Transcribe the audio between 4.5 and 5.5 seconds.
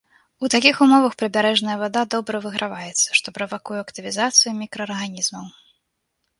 мікраарганізмаў.